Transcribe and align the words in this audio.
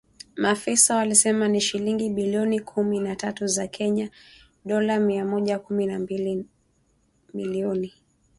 Maafisa 0.35 0.95
walisema 0.95 1.47
ni 1.47 1.61
shilingi 1.61 2.09
bilioni 2.09 2.59
kumi 2.59 2.99
na 2.99 3.15
tatu 3.15 3.47
za 3.47 3.67
Kenya 3.67 4.09
(dolla 4.65 4.99
mia 4.99 5.25
moja 5.25 5.59
kumi 5.59 5.85
na 5.85 5.99
mbili 5.99 6.45
milioni). 7.33 7.93